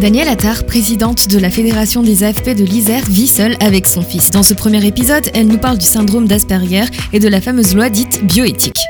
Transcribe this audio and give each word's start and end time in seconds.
Danielle 0.00 0.28
Attard, 0.28 0.66
présidente 0.66 1.28
de 1.28 1.38
la 1.38 1.50
Fédération 1.50 2.02
des 2.02 2.24
AFP 2.24 2.50
de 2.50 2.64
l'Isère, 2.64 3.04
vit 3.08 3.28
seule 3.28 3.56
avec 3.60 3.86
son 3.86 4.02
fils. 4.02 4.30
Dans 4.32 4.42
ce 4.42 4.52
premier 4.52 4.84
épisode, 4.84 5.30
elle 5.34 5.46
nous 5.46 5.58
parle 5.58 5.78
du 5.78 5.86
syndrome 5.86 6.26
d'Asperger 6.26 6.84
et 7.12 7.20
de 7.20 7.28
la 7.28 7.40
fameuse 7.40 7.76
loi 7.76 7.90
dite 7.90 8.24
bioéthique. 8.24 8.80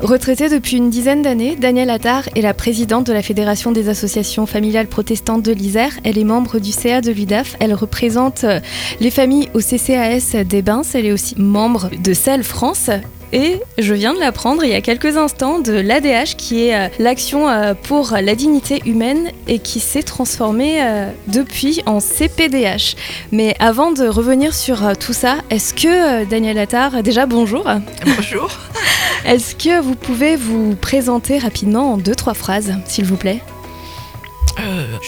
Retraitée 0.00 0.48
depuis 0.48 0.76
une 0.76 0.88
dizaine 0.88 1.22
d'années, 1.22 1.56
Danielle 1.56 1.90
Attard 1.90 2.28
est 2.36 2.42
la 2.42 2.54
présidente 2.54 3.06
de 3.06 3.12
la 3.12 3.22
Fédération 3.22 3.72
des 3.72 3.88
associations 3.88 4.46
familiales 4.46 4.88
protestantes 4.88 5.42
de 5.42 5.52
l'Isère. 5.52 5.92
Elle 6.04 6.18
est 6.18 6.24
membre 6.24 6.58
du 6.58 6.72
CA 6.72 7.00
de 7.00 7.10
l'UDAF. 7.10 7.56
Elle 7.60 7.74
représente 7.74 8.44
euh, 8.44 8.60
les 9.00 9.10
familles 9.10 9.48
au 9.54 9.60
CCAS 9.60 10.44
des 10.44 10.62
Bains. 10.62 10.82
Elle 10.94 11.06
est 11.06 11.12
aussi 11.12 11.34
membre 11.38 11.90
de 12.02 12.14
CEL 12.14 12.44
France 12.44 12.88
et 13.32 13.60
je 13.78 13.94
viens 13.94 14.14
de 14.14 14.20
l'apprendre 14.20 14.62
il 14.62 14.70
y 14.70 14.74
a 14.74 14.80
quelques 14.80 15.16
instants 15.16 15.58
de 15.58 15.72
l'ADH 15.72 16.36
qui 16.36 16.66
est 16.66 16.76
euh, 16.76 16.88
l'action 16.98 17.48
euh, 17.48 17.74
pour 17.74 18.12
la 18.12 18.34
dignité 18.34 18.82
humaine 18.84 19.30
et 19.48 19.58
qui 19.58 19.80
s'est 19.80 20.02
transformée 20.02 20.82
euh, 20.82 21.10
depuis 21.28 21.80
en 21.86 22.00
CPDH. 22.00 22.94
Mais 23.32 23.56
avant 23.58 23.90
de 23.90 24.06
revenir 24.06 24.54
sur 24.54 24.96
tout 24.98 25.14
ça, 25.14 25.38
est-ce 25.50 25.72
que 25.72 26.24
Daniel 26.24 26.58
Attard, 26.58 27.02
déjà 27.02 27.26
bonjour. 27.26 27.66
Bonjour. 28.04 28.50
Est-ce 29.24 29.54
que 29.54 29.80
vous 29.80 29.94
pouvez 29.94 30.34
vous 30.34 30.74
présenter 30.74 31.38
rapidement 31.38 31.92
en 31.92 31.96
deux, 31.96 32.14
trois 32.14 32.34
phrases, 32.34 32.74
s'il 32.86 33.04
vous 33.04 33.16
plaît? 33.16 33.40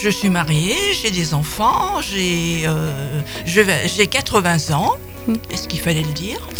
Je 0.01 0.09
suis 0.09 0.29
mariée, 0.29 0.75
j'ai 1.01 1.11
des 1.11 1.33
enfants, 1.33 2.01
j'ai 2.01 2.67
j'ai 3.45 4.07
80 4.07 4.73
ans. 4.73 4.93
Hmm. 5.27 5.33
Est-ce 5.49 5.67
qu'il 5.67 5.79
fallait 5.79 6.03
le 6.03 6.13
dire? 6.13 6.37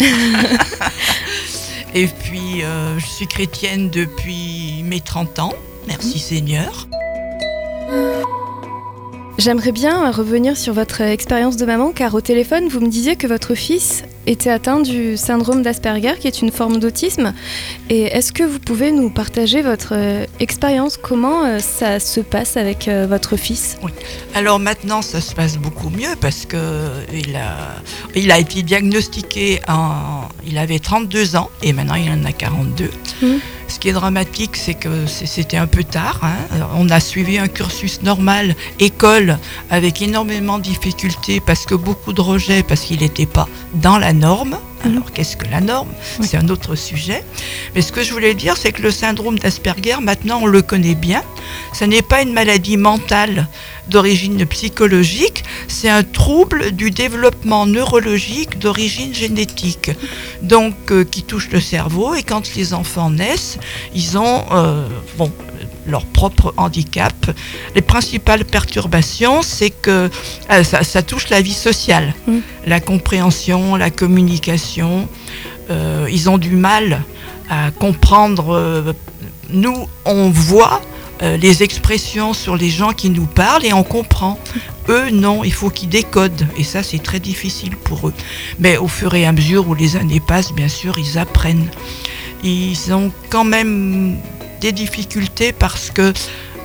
Et 1.94 2.06
puis, 2.06 2.62
euh, 2.62 2.98
je 2.98 3.06
suis 3.06 3.26
chrétienne 3.26 3.90
depuis 3.90 4.82
mes 4.84 5.00
30 5.00 5.38
ans. 5.38 5.52
Merci 5.86 6.18
Seigneur. 6.18 6.88
J'aimerais 9.38 9.72
bien 9.72 10.10
revenir 10.10 10.56
sur 10.56 10.72
votre 10.72 11.02
expérience 11.02 11.56
de 11.56 11.66
maman, 11.66 11.92
car 11.92 12.14
au 12.14 12.20
téléphone, 12.20 12.68
vous 12.68 12.80
me 12.80 12.88
disiez 12.88 13.16
que 13.16 13.26
votre 13.26 13.54
fils 13.54 14.02
était 14.26 14.50
atteint 14.50 14.80
du 14.80 15.16
syndrome 15.16 15.62
d'Asperger, 15.62 16.14
qui 16.18 16.26
est 16.26 16.42
une 16.42 16.50
forme 16.50 16.78
d'autisme. 16.78 17.32
Et 17.90 18.02
est-ce 18.02 18.32
que 18.32 18.42
vous 18.42 18.58
pouvez 18.58 18.92
nous 18.92 19.10
partager 19.10 19.62
votre 19.62 19.92
euh, 19.92 20.26
expérience? 20.40 20.96
Comment 20.96 21.44
euh, 21.44 21.58
ça 21.58 22.00
se 22.00 22.20
passe 22.20 22.56
avec 22.56 22.88
euh, 22.88 23.06
votre 23.08 23.36
fils? 23.36 23.78
Oui. 23.82 23.92
Alors 24.34 24.58
maintenant, 24.58 25.02
ça 25.02 25.20
se 25.20 25.34
passe 25.34 25.56
beaucoup 25.56 25.90
mieux 25.90 26.16
parce 26.20 26.46
que 26.46 26.88
il 27.12 27.36
a, 27.36 27.76
il 28.14 28.30
a 28.30 28.38
été 28.38 28.62
diagnostiqué 28.62 29.60
en, 29.68 30.22
il 30.46 30.58
avait 30.58 30.78
32 30.78 31.36
ans 31.36 31.50
et 31.62 31.72
maintenant 31.72 31.94
il 31.94 32.10
en 32.10 32.24
a 32.24 32.32
42. 32.32 32.90
Ce 33.76 33.78
qui 33.78 33.90
est 33.90 33.92
dramatique, 33.92 34.56
c'est 34.56 34.72
que 34.72 35.04
c'était 35.06 35.58
un 35.58 35.66
peu 35.66 35.84
tard. 35.84 36.20
Hein. 36.22 36.66
On 36.76 36.88
a 36.88 36.98
suivi 36.98 37.36
un 37.36 37.46
cursus 37.46 38.00
normal, 38.00 38.56
école, 38.80 39.36
avec 39.68 40.00
énormément 40.00 40.56
de 40.56 40.62
difficultés 40.62 41.40
parce 41.40 41.66
que 41.66 41.74
beaucoup 41.74 42.14
de 42.14 42.22
rejets, 42.22 42.62
parce 42.62 42.80
qu'il 42.80 43.00
n'était 43.00 43.26
pas 43.26 43.46
dans 43.74 43.98
la 43.98 44.14
norme. 44.14 44.56
Alors 44.86 45.10
qu'est-ce 45.12 45.36
que 45.36 45.48
la 45.50 45.60
norme 45.60 45.88
C'est 46.20 46.36
un 46.36 46.48
autre 46.48 46.76
sujet. 46.76 47.24
Mais 47.74 47.82
ce 47.82 47.90
que 47.90 48.04
je 48.04 48.12
voulais 48.12 48.34
dire, 48.34 48.56
c'est 48.56 48.70
que 48.70 48.82
le 48.82 48.92
syndrome 48.92 49.36
d'Asperger, 49.36 49.96
maintenant 50.00 50.38
on 50.42 50.46
le 50.46 50.62
connaît 50.62 50.94
bien. 50.94 51.24
Ce 51.72 51.84
n'est 51.84 52.02
pas 52.02 52.22
une 52.22 52.32
maladie 52.32 52.76
mentale 52.76 53.48
d'origine 53.88 54.46
psychologique, 54.46 55.42
c'est 55.66 55.88
un 55.88 56.04
trouble 56.04 56.70
du 56.70 56.92
développement 56.92 57.66
neurologique 57.66 58.60
d'origine 58.60 59.12
génétique, 59.12 59.90
donc 60.42 60.74
euh, 60.90 61.04
qui 61.04 61.22
touche 61.24 61.50
le 61.50 61.60
cerveau. 61.60 62.14
Et 62.14 62.22
quand 62.22 62.54
les 62.54 62.72
enfants 62.72 63.10
naissent, 63.10 63.58
ils 63.92 64.16
ont 64.16 64.44
euh, 64.52 64.88
bon, 65.18 65.32
leur 65.86 66.04
propre 66.04 66.54
handicap. 66.56 67.12
Les 67.74 67.82
principales 67.82 68.44
perturbations, 68.44 69.42
c'est 69.42 69.70
que 69.70 70.10
euh, 70.50 70.64
ça, 70.64 71.02
touche 71.02 71.28
la 71.28 71.40
vie 71.40 71.52
sociale, 71.52 72.14
mm. 72.26 72.38
la 72.66 72.80
compréhension, 72.80 73.76
la 73.76 73.90
communication. 73.90 75.08
Euh, 75.70 76.06
ils 76.10 76.30
ont 76.30 76.38
du 76.38 76.56
mal 76.56 77.02
à 77.50 77.70
comprendre. 77.70 78.54
Euh, 78.54 78.92
nous, 79.50 79.88
on 80.04 80.30
voit 80.30 80.80
les 81.22 81.62
expressions 81.62 82.34
sur 82.34 82.58
les 82.58 82.68
gens 82.68 82.92
qui 82.92 83.08
nous 83.08 83.24
parlent 83.24 83.64
et 83.64 83.72
on 83.72 83.84
comprend. 83.84 84.38
Eux, 84.90 85.08
non, 85.10 85.44
il 85.44 85.52
faut 85.52 85.70
qu'ils 85.70 85.88
décodent. 85.88 86.46
Et 86.58 86.62
ça, 86.62 86.82
c'est 86.82 87.02
très 87.02 87.20
difficile 87.20 87.74
pour 87.74 88.08
eux. 88.08 88.12
Mais 88.58 88.76
au 88.76 88.86
fur 88.86 89.14
et 89.14 89.24
à 89.24 89.32
mesure 89.32 89.66
où 89.66 89.74
les 89.74 89.96
années 89.96 90.20
passent, 90.20 90.52
bien 90.52 90.68
sûr, 90.68 90.98
ils 90.98 91.16
apprennent. 91.16 91.68
Ils 92.44 92.92
ont 92.92 93.10
quand 93.30 93.44
même 93.44 94.18
des 94.60 94.72
difficultés 94.72 95.52
parce 95.52 95.90
que 95.90 96.12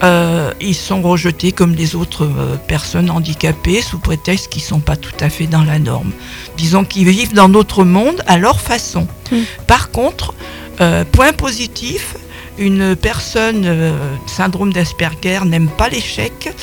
euh, 0.03 0.51
ils 0.59 0.75
sont 0.75 1.01
rejetés 1.01 1.51
comme 1.51 1.75
les 1.75 1.95
autres 1.95 2.25
euh, 2.25 2.55
personnes 2.67 3.11
handicapées 3.11 3.81
sous 3.81 3.99
prétexte 3.99 4.49
qu'ils 4.49 4.63
ne 4.63 4.67
sont 4.67 4.79
pas 4.79 4.95
tout 4.95 5.13
à 5.19 5.29
fait 5.29 5.47
dans 5.47 5.63
la 5.63 5.77
norme. 5.77 6.11
Disons 6.57 6.85
qu'ils 6.85 7.07
vivent 7.07 7.33
dans 7.33 7.49
notre 7.49 7.83
monde 7.83 8.23
à 8.25 8.37
leur 8.37 8.59
façon. 8.59 9.07
Mm. 9.31 9.37
Par 9.67 9.91
contre, 9.91 10.33
euh, 10.81 11.03
point 11.05 11.33
positif, 11.33 12.15
une 12.57 12.95
personne 12.95 13.95
syndrome 14.27 14.73
d'Asperger 14.73 15.39
n'aime 15.45 15.69
pas 15.69 15.89
l'échec 15.89 16.53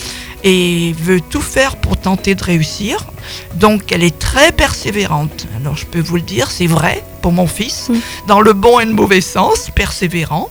et 0.44 0.94
veut 0.98 1.20
tout 1.20 1.40
faire 1.40 1.76
pour 1.76 1.96
tenter 1.96 2.34
de 2.34 2.44
réussir. 2.44 3.06
Donc 3.54 3.90
elle 3.90 4.02
est 4.02 4.18
très 4.18 4.52
persévérante. 4.52 5.46
Alors 5.56 5.76
je 5.76 5.86
peux 5.86 6.00
vous 6.00 6.16
le 6.16 6.22
dire, 6.22 6.50
c'est 6.50 6.66
vrai 6.66 7.04
pour 7.22 7.32
mon 7.32 7.46
fils, 7.46 7.88
mm. 7.88 7.94
dans 8.26 8.40
le 8.40 8.52
bon 8.52 8.80
et 8.80 8.84
le 8.84 8.92
mauvais 8.92 9.20
sens, 9.20 9.70
persévérant. 9.74 10.50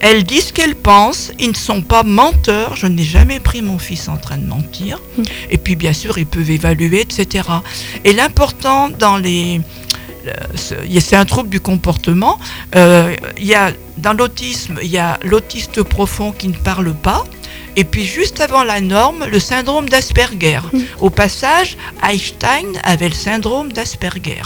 Elles 0.00 0.24
disent 0.24 0.46
ce 0.46 0.52
qu'elles 0.52 0.76
pensent, 0.76 1.32
ils 1.38 1.50
ne 1.50 1.54
sont 1.54 1.82
pas 1.82 2.02
menteurs, 2.02 2.76
je 2.76 2.86
n'ai 2.86 3.02
jamais 3.02 3.40
pris 3.40 3.62
mon 3.62 3.78
fils 3.78 4.08
en 4.08 4.16
train 4.16 4.38
de 4.38 4.46
mentir. 4.46 5.00
Hmm. 5.16 5.22
Et 5.50 5.58
puis 5.58 5.76
bien 5.76 5.92
sûr, 5.92 6.18
ils 6.18 6.26
peuvent 6.26 6.50
évaluer, 6.50 7.00
etc. 7.00 7.48
Et 8.04 8.12
l'important 8.12 8.88
dans 8.88 9.16
les... 9.16 9.60
C'est 10.54 11.16
un 11.16 11.24
trouble 11.24 11.48
du 11.48 11.60
comportement. 11.60 12.38
Euh, 12.76 13.16
il 13.38 13.46
y 13.46 13.54
a, 13.54 13.72
dans 13.96 14.12
l'autisme, 14.12 14.78
il 14.82 14.90
y 14.90 14.98
a 14.98 15.18
l'autiste 15.22 15.82
profond 15.82 16.32
qui 16.32 16.48
ne 16.48 16.56
parle 16.56 16.92
pas. 16.92 17.24
Et 17.76 17.84
puis 17.84 18.04
juste 18.04 18.40
avant 18.40 18.62
la 18.64 18.80
norme, 18.80 19.24
le 19.30 19.38
syndrome 19.38 19.88
d'Asperger. 19.88 20.60
Hmm. 20.72 20.80
Au 21.00 21.10
passage, 21.10 21.76
Einstein 22.02 22.78
avait 22.84 23.08
le 23.08 23.14
syndrome 23.14 23.72
d'Asperger 23.72 24.42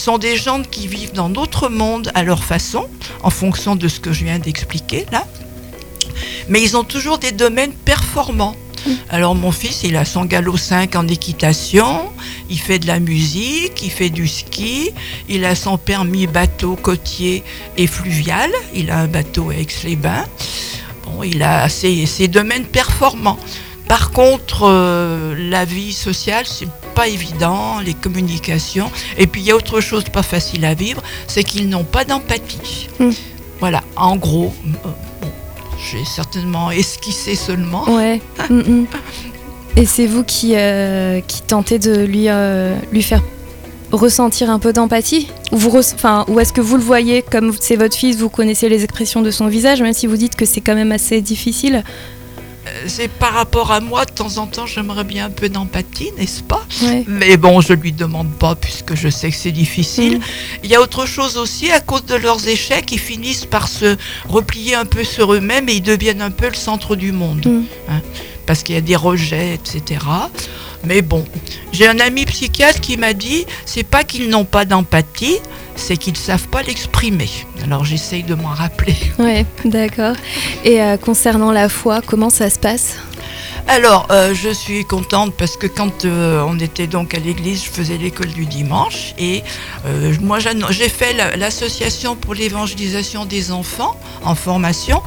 sont 0.00 0.18
des 0.18 0.36
gens 0.36 0.62
qui 0.62 0.88
vivent 0.88 1.12
dans 1.12 1.28
notre 1.28 1.68
monde 1.68 2.10
à 2.14 2.22
leur 2.22 2.42
façon, 2.42 2.86
en 3.22 3.30
fonction 3.30 3.76
de 3.76 3.86
ce 3.86 4.00
que 4.00 4.12
je 4.12 4.24
viens 4.24 4.38
d'expliquer 4.38 5.06
là. 5.12 5.26
Mais 6.48 6.62
ils 6.62 6.76
ont 6.76 6.84
toujours 6.84 7.18
des 7.18 7.32
domaines 7.32 7.72
performants. 7.72 8.56
Mm. 8.86 8.90
Alors 9.10 9.34
mon 9.34 9.52
fils, 9.52 9.82
il 9.84 9.96
a 9.96 10.04
son 10.04 10.24
galop 10.24 10.56
5 10.56 10.96
en 10.96 11.06
équitation, 11.06 12.10
il 12.48 12.58
fait 12.58 12.78
de 12.78 12.86
la 12.86 12.98
musique, 12.98 13.82
il 13.82 13.90
fait 13.90 14.10
du 14.10 14.26
ski, 14.26 14.90
il 15.28 15.44
a 15.44 15.54
son 15.54 15.76
permis 15.76 16.26
bateau 16.26 16.76
côtier 16.76 17.44
et 17.76 17.86
fluvial, 17.86 18.50
il 18.74 18.90
a 18.90 19.00
un 19.00 19.06
bateau 19.06 19.50
à 19.50 19.56
Aix-les-Bains. 19.56 20.24
Bon, 21.04 21.22
il 21.22 21.42
a 21.42 21.68
ses, 21.68 22.06
ses 22.06 22.28
domaines 22.28 22.64
performants. 22.64 23.38
Par 23.86 24.12
contre, 24.12 24.68
euh, 24.68 25.34
la 25.36 25.64
vie 25.64 25.92
sociale, 25.92 26.46
c'est 26.46 26.68
pas 27.00 27.08
évident, 27.08 27.80
les 27.80 27.94
communications. 27.94 28.90
Et 29.16 29.26
puis 29.26 29.40
il 29.40 29.46
y 29.46 29.52
a 29.52 29.56
autre 29.56 29.80
chose 29.80 30.04
pas 30.04 30.22
facile 30.22 30.66
à 30.66 30.74
vivre, 30.74 31.02
c'est 31.28 31.44
qu'ils 31.44 31.70
n'ont 31.70 31.82
pas 31.82 32.04
d'empathie. 32.04 32.88
Hmm. 32.98 33.08
Voilà, 33.58 33.82
en 33.96 34.16
gros, 34.16 34.52
euh, 34.66 34.88
j'ai 35.90 36.04
certainement 36.04 36.70
esquissé 36.70 37.36
seulement. 37.36 37.88
Ouais. 37.88 38.20
Hmm, 38.50 38.58
hmm. 38.68 38.86
Et 39.76 39.86
c'est 39.86 40.06
vous 40.06 40.24
qui, 40.24 40.52
euh, 40.56 41.22
qui 41.26 41.40
tentez 41.40 41.78
de 41.78 42.04
lui, 42.04 42.28
lui 42.92 43.02
faire 43.02 43.22
ressentir 43.92 44.50
un 44.50 44.58
peu 44.58 44.74
d'empathie 44.74 45.28
ou, 45.52 45.56
ou 45.56 46.38
est-ce 46.38 46.52
que 46.52 46.60
vous 46.60 46.76
le 46.76 46.82
voyez 46.82 47.22
comme 47.22 47.54
c'est 47.58 47.76
votre 47.76 47.96
fils, 47.96 48.18
vous 48.18 48.28
connaissez 48.28 48.68
les 48.68 48.84
expressions 48.84 49.22
de 49.22 49.30
son 49.30 49.46
visage, 49.46 49.80
même 49.80 49.94
si 49.94 50.06
vous 50.06 50.18
dites 50.18 50.36
que 50.36 50.44
c'est 50.44 50.60
quand 50.60 50.74
même 50.74 50.92
assez 50.92 51.22
difficile 51.22 51.82
c'est 52.86 53.08
par 53.08 53.32
rapport 53.32 53.72
à 53.72 53.80
moi, 53.80 54.04
de 54.04 54.12
temps 54.12 54.38
en 54.38 54.46
temps, 54.46 54.66
j'aimerais 54.66 55.04
bien 55.04 55.26
un 55.26 55.30
peu 55.30 55.48
d'empathie, 55.48 56.10
n'est-ce 56.16 56.42
pas 56.42 56.64
Mais 57.06 57.36
bon, 57.36 57.60
je 57.60 57.72
lui 57.72 57.92
demande 57.92 58.30
pas 58.32 58.54
puisque 58.54 58.94
je 58.94 59.08
sais 59.08 59.30
que 59.30 59.36
c'est 59.36 59.52
difficile. 59.52 60.18
Mm. 60.18 60.22
Il 60.64 60.70
y 60.70 60.74
a 60.74 60.80
autre 60.80 61.06
chose 61.06 61.36
aussi, 61.36 61.70
à 61.70 61.80
cause 61.80 62.04
de 62.06 62.14
leurs 62.14 62.46
échecs, 62.48 62.90
ils 62.92 62.98
finissent 62.98 63.46
par 63.46 63.68
se 63.68 63.96
replier 64.28 64.74
un 64.74 64.84
peu 64.84 65.04
sur 65.04 65.32
eux-mêmes 65.34 65.68
et 65.68 65.74
ils 65.74 65.82
deviennent 65.82 66.22
un 66.22 66.30
peu 66.30 66.48
le 66.48 66.54
centre 66.54 66.96
du 66.96 67.12
monde. 67.12 67.46
Mm. 67.46 67.62
Hein, 67.88 68.00
parce 68.46 68.62
qu'il 68.62 68.74
y 68.74 68.78
a 68.78 68.82
des 68.82 68.96
rejets, 68.96 69.54
etc. 69.54 70.00
Mais 70.84 71.02
bon, 71.02 71.24
j'ai 71.72 71.86
un 71.86 71.98
ami 72.00 72.24
psychiatre 72.24 72.80
qui 72.80 72.96
m'a 72.96 73.12
dit, 73.12 73.44
c'est 73.66 73.84
pas 73.84 74.02
qu'ils 74.02 74.28
n'ont 74.28 74.44
pas 74.44 74.64
d'empathie, 74.64 75.36
c'est 75.80 75.96
qu'ils 75.96 76.12
ne 76.12 76.18
savent 76.18 76.48
pas 76.48 76.62
l'exprimer. 76.62 77.30
Alors 77.64 77.84
j'essaye 77.84 78.22
de 78.22 78.34
m'en 78.34 78.50
rappeler. 78.50 78.96
Oui, 79.18 79.44
d'accord. 79.64 80.16
Et 80.64 80.80
euh, 80.80 80.96
concernant 80.96 81.52
la 81.52 81.68
foi, 81.68 82.00
comment 82.06 82.30
ça 82.30 82.48
se 82.48 82.58
passe? 82.58 82.96
Alors, 83.66 84.08
euh, 84.10 84.34
je 84.34 84.48
suis 84.48 84.84
contente 84.84 85.34
parce 85.34 85.56
que 85.56 85.66
quand 85.66 86.04
euh, 86.04 86.42
on 86.46 86.58
était 86.58 86.86
donc 86.86 87.14
à 87.14 87.18
l'église, 87.18 87.64
je 87.64 87.70
faisais 87.70 87.98
l'école 87.98 88.28
du 88.28 88.46
dimanche 88.46 89.14
et 89.18 89.42
euh, 89.86 90.12
moi 90.20 90.38
j'ai 90.40 90.88
fait 90.88 91.12
l'association 91.36 92.16
pour 92.16 92.34
l'évangélisation 92.34 93.26
des 93.26 93.52
enfants 93.52 93.94
en 94.24 94.34
formation 94.34 95.02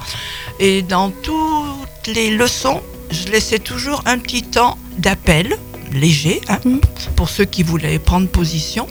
et 0.60 0.82
dans 0.82 1.10
toutes 1.10 2.08
les 2.16 2.30
leçons, 2.30 2.82
je 3.12 3.28
laissais 3.28 3.60
toujours 3.60 4.02
un 4.06 4.18
petit 4.18 4.44
temps 4.44 4.78
d'appel 4.98 5.58
léger 5.94 6.42
hein, 6.50 6.60
mmh. 6.66 6.78
pour 7.16 7.30
ceux 7.30 7.46
qui 7.46 7.64
voulaient 7.64 8.00
prendre 8.00 8.28
position. 8.28 8.88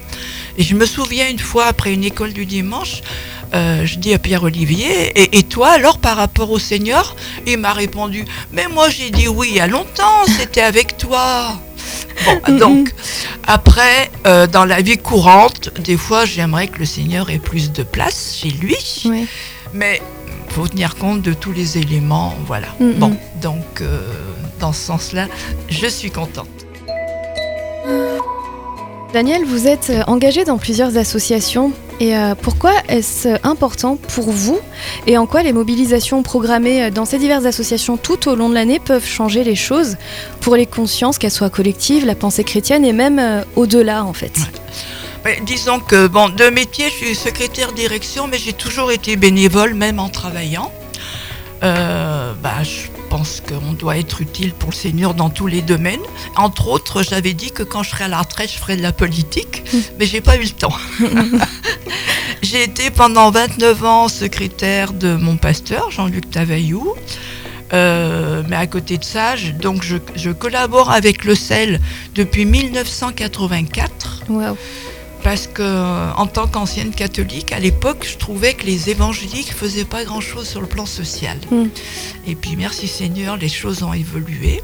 Et 0.59 0.63
je 0.63 0.75
me 0.75 0.87
souviens 0.87 1.29
une 1.29 1.39
fois 1.39 1.67
après 1.67 1.93
une 1.93 2.05
école 2.05 2.33
du 2.33 2.47
dimanche, 2.47 3.03
euh, 3.55 3.85
je 3.85 3.99
dis 3.99 4.15
à 4.15 4.19
Pierre-Olivier, 4.19 5.37
et, 5.37 5.43
toi 5.43 5.71
alors 5.71 5.99
par 5.99 6.17
rapport 6.17 6.51
au 6.51 6.59
Seigneur? 6.59 7.17
Il 7.47 7.59
m'a 7.59 7.73
répondu, 7.73 8.25
mais 8.53 8.67
moi 8.69 8.89
j'ai 8.89 9.11
dit 9.11 9.29
oui 9.29 9.49
il 9.51 9.57
y 9.57 9.61
a 9.61 9.67
longtemps, 9.67 10.25
c'était 10.27 10.63
avec 10.63 10.97
toi. 10.97 11.61
Bon, 12.25 12.57
donc, 12.57 12.95
après, 13.47 14.11
euh, 14.27 14.47
dans 14.47 14.65
la 14.65 14.81
vie 14.81 14.99
courante, 14.99 15.71
des 15.81 15.97
fois 15.97 16.25
j'aimerais 16.25 16.69
que 16.69 16.79
le 16.79 16.85
Seigneur 16.85 17.31
ait 17.31 17.39
plus 17.39 17.73
de 17.73 17.83
place 17.83 18.39
chez 18.41 18.51
lui, 18.51 18.77
mais 19.75 20.01
il 20.49 20.53
faut 20.55 20.69
tenir 20.69 20.97
compte 20.97 21.23
de 21.23 21.33
tous 21.33 21.53
les 21.53 21.79
éléments, 21.79 22.35
voilà. 22.47 22.69
Bon, 22.79 23.17
donc, 23.41 23.81
euh, 23.81 24.01
dans 24.61 24.73
ce 24.73 24.81
sens-là, 24.81 25.27
je 25.69 25.87
suis 25.87 26.11
contente. 26.11 26.49
Daniel, 29.13 29.45
vous 29.45 29.67
êtes 29.67 29.93
engagé 30.07 30.45
dans 30.45 30.57
plusieurs 30.57 30.97
associations. 30.97 31.73
Et 32.01 32.17
euh, 32.17 32.35
pourquoi 32.35 32.73
est-ce 32.89 33.29
important 33.47 33.97
pour 33.97 34.31
vous 34.31 34.59
et 35.07 35.19
en 35.19 35.27
quoi 35.27 35.43
les 35.43 35.53
mobilisations 35.53 36.23
programmées 36.23 36.91
dans 36.91 37.05
ces 37.05 37.19
diverses 37.19 37.45
associations 37.45 37.99
tout 37.99 38.29
au 38.29 38.35
long 38.35 38.49
de 38.49 38.55
l'année 38.55 38.81
peuvent 38.81 39.07
changer 39.07 39.45
les 39.45 39.55
choses 39.55 39.97
pour 40.41 40.57
les 40.57 40.65
consciences, 40.65 41.19
qu'elles 41.19 41.31
soient 41.31 41.51
collectives, 41.51 42.07
la 42.07 42.15
pensée 42.15 42.43
chrétienne 42.43 42.85
et 42.87 42.95
même 42.95 43.19
euh, 43.19 43.43
au-delà 43.55 44.05
en 44.05 44.15
fait? 44.15 44.33
Disons 45.45 45.79
que, 45.79 46.09
bon, 46.09 46.31
de 46.31 46.47
métier, 46.47 46.87
je 46.87 47.07
suis 47.07 47.15
secrétaire 47.15 47.73
direction, 47.73 48.27
mais 48.27 48.39
j'ai 48.39 48.53
toujours 48.55 48.91
été 48.91 49.17
bénévole, 49.17 49.75
même 49.75 50.01
en 50.01 50.09
travaillant. 50.09 50.73
Euh, 51.63 52.33
je 52.65 52.92
pense 53.13 53.43
qu'on 53.43 53.75
doit 53.75 53.99
être 53.99 54.23
utile 54.23 54.55
pour 54.55 54.71
le 54.71 54.75
Seigneur 54.75 55.13
dans 55.13 55.29
tous 55.29 55.47
les 55.47 55.61
domaines. 55.61 56.01
Entre 56.35 56.69
autres, 56.69 57.03
j'avais 57.03 57.35
dit 57.35 57.51
que 57.51 57.63
quand 57.63 57.83
je 57.83 57.91
serai 57.91 58.05
à 58.05 58.09
la 58.09 58.19
retraite, 58.19 58.51
je 58.51 58.57
ferai 58.57 58.75
de 58.75 58.81
la 58.81 58.95
politique, 58.95 59.65
mais 59.99 60.07
j'ai 60.07 60.23
pas 60.23 60.39
eu 60.39 60.45
le 60.45 60.49
temps. 60.49 60.73
j'ai 62.43 62.63
été 62.63 62.91
pendant 62.91 63.31
29 63.31 63.85
ans 63.85 64.09
secrétaire 64.09 64.95
de 64.95 65.15
mon 65.15 65.37
pasteur, 65.37 65.91
Jean-Luc 65.91 66.31
Tavaillou. 66.31 66.95
Euh, 67.75 68.43
mais 68.49 68.57
à 68.57 68.67
côté 68.67 68.97
de 68.97 69.05
ça, 69.05 69.37
je, 69.37 69.51
donc 69.51 69.85
je, 69.85 70.31
collabore 70.31 70.91
avec 70.91 71.27
le 71.27 71.35
CEL 71.35 71.83
depuis 72.15 72.47
1984. 72.47 74.23
Wow 74.31 74.57
parce 75.23 75.47
que 75.47 75.63
en 76.17 76.27
tant 76.27 76.47
qu'ancienne 76.47 76.91
catholique, 76.91 77.53
à 77.53 77.61
l'époque, 77.61 78.07
je 78.09 78.17
trouvais 78.17 78.55
que 78.55 78.65
les 78.65 78.91
évangéliques 78.91 79.53
faisaient 79.53 79.85
pas 79.85 80.05
grand-chose 80.05 80.49
sur 80.49 80.61
le 80.61 80.67
plan 80.67 80.87
social. 80.87 81.39
Hmm. 81.51 81.67
Et 82.27 82.35
puis, 82.35 82.57
merci 82.57 82.89
Seigneur, 82.89 83.37
les 83.37 83.49
choses 83.49 83.83
ont 83.83 83.93
évolué. 83.93 84.63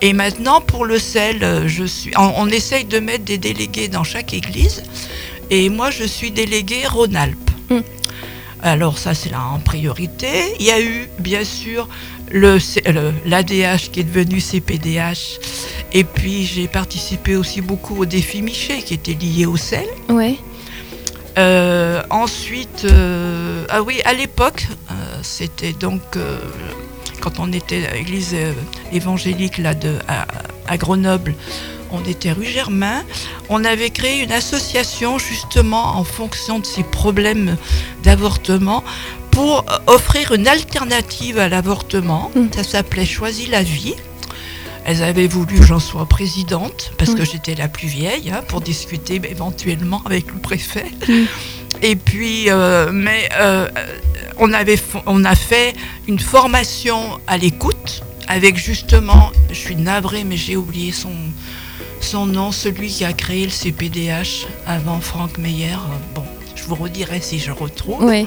Et 0.00 0.12
maintenant, 0.12 0.60
pour 0.60 0.84
le 0.84 0.98
sel, 0.98 1.66
je 1.66 1.84
suis, 1.84 2.12
on, 2.16 2.48
essaye 2.48 2.84
de 2.84 2.98
mettre 2.98 3.24
des 3.24 3.38
délégués 3.38 3.88
dans 3.88 4.04
chaque 4.04 4.32
église. 4.32 4.82
Et 5.50 5.68
moi, 5.70 5.90
je 5.90 6.04
suis 6.04 6.30
déléguée 6.30 6.86
Rhône-Alpes. 6.86 7.50
Hmm. 7.70 7.80
Alors 8.62 8.98
ça, 8.98 9.14
c'est 9.14 9.30
là 9.30 9.42
en 9.54 9.58
priorité. 9.58 10.28
Il 10.58 10.66
y 10.66 10.70
a 10.70 10.80
eu, 10.80 11.08
bien 11.18 11.44
sûr, 11.44 11.88
l'ADH 12.32 13.90
qui 13.92 14.00
est 14.00 14.04
devenu 14.04 14.40
CPDH 14.40 15.38
et 15.92 16.04
puis 16.04 16.44
j'ai 16.44 16.68
participé 16.68 17.36
aussi 17.36 17.60
beaucoup 17.60 17.96
au 17.96 18.04
défi 18.04 18.42
Miché 18.42 18.82
qui 18.82 18.94
était 18.94 19.14
lié 19.14 19.46
au 19.46 19.56
sel. 19.56 19.86
Ouais. 20.08 20.36
Euh, 21.38 22.02
ensuite, 22.10 22.84
euh, 22.84 23.64
ah 23.68 23.82
oui, 23.82 24.00
à 24.04 24.12
l'époque, 24.12 24.66
euh, 24.90 24.94
c'était 25.22 25.72
donc 25.72 26.02
quand 27.20 27.38
on 27.38 27.52
était 27.52 27.86
à 27.86 27.94
l'église 27.94 28.36
évangélique 28.92 29.58
là 29.58 29.74
de, 29.74 29.94
à, 30.08 30.76
Grenoble, 30.76 31.34
on 31.90 32.02
était 32.04 32.32
rue 32.32 32.44
Germain, 32.44 33.02
on 33.48 33.64
avait 33.64 33.90
créé 33.90 34.22
une 34.22 34.32
association 34.32 35.18
justement 35.18 35.96
en 35.96 36.04
fonction 36.04 36.58
de 36.58 36.66
ces 36.66 36.82
problèmes 36.82 37.56
d'avortement 38.02 38.84
pour 39.30 39.64
offrir 39.86 40.32
une 40.32 40.48
alternative 40.48 41.38
à 41.38 41.48
l'avortement. 41.48 42.30
Mmh. 42.34 42.46
Ça 42.54 42.64
s'appelait 42.64 43.06
Choisis 43.06 43.48
la 43.48 43.62
vie. 43.62 43.94
Elles 44.88 45.02
avaient 45.02 45.26
voulu 45.26 45.58
que 45.58 45.66
j'en 45.66 45.80
sois 45.80 46.06
présidente, 46.06 46.92
parce 46.96 47.14
que 47.14 47.22
j'étais 47.22 47.54
la 47.54 47.68
plus 47.68 47.88
vieille, 47.88 48.30
hein, 48.30 48.40
pour 48.48 48.62
discuter 48.62 49.20
éventuellement 49.28 50.00
avec 50.06 50.32
le 50.32 50.38
préfet. 50.38 50.86
Et 51.82 51.94
puis, 51.94 52.48
euh, 52.48 52.90
mais 52.90 53.28
euh, 53.38 53.68
on, 54.38 54.50
avait, 54.54 54.78
on 55.04 55.26
a 55.26 55.34
fait 55.34 55.74
une 56.06 56.18
formation 56.18 57.20
à 57.26 57.36
l'écoute, 57.36 58.02
avec 58.28 58.56
justement, 58.56 59.30
je 59.50 59.54
suis 59.56 59.76
navrée, 59.76 60.24
mais 60.24 60.38
j'ai 60.38 60.56
oublié 60.56 60.90
son, 60.90 61.12
son 62.00 62.24
nom, 62.24 62.50
celui 62.50 62.88
qui 62.88 63.04
a 63.04 63.12
créé 63.12 63.44
le 63.44 63.50
CPDH 63.50 64.46
avant 64.66 65.00
Franck 65.00 65.36
Meyer. 65.36 65.76
Bon, 66.14 66.24
je 66.56 66.62
vous 66.62 66.76
redirai 66.76 67.20
si 67.20 67.38
je 67.38 67.50
retrouve. 67.50 68.02
Oui. 68.04 68.26